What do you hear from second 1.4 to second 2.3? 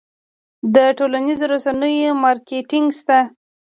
رسنیو